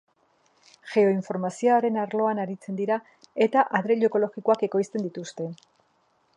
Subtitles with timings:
[0.93, 2.99] Geoinformazioaren arloan aritzen dira
[3.47, 5.51] eta adreilu ekologikoak ekoizten dituzte.